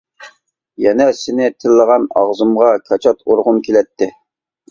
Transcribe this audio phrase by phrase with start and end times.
[0.83, 4.09] يەنە سېنى تىللىغان ئاغزىمغا كاچات ئۇرغۇم كېلەتتى.